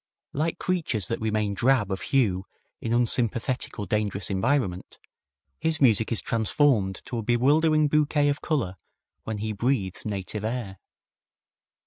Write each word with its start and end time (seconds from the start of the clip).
Like 0.33 0.57
creatures 0.57 1.07
that 1.09 1.21
remain 1.21 1.53
drab 1.53 1.91
of 1.91 2.01
hue 2.01 2.47
in 2.81 2.91
unsympathetic 2.91 3.77
or 3.77 3.85
dangerous 3.85 4.31
environment, 4.31 4.97
his 5.59 5.79
music 5.79 6.11
is 6.11 6.23
transformed 6.23 7.03
to 7.05 7.19
a 7.19 7.21
bewildering 7.21 7.87
bouquet 7.87 8.27
of 8.27 8.41
color 8.41 8.77
when 9.25 9.37
he 9.37 9.53
breathes 9.53 10.03
native 10.03 10.43
air. 10.43 10.79